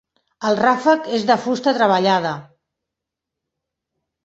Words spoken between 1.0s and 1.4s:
és de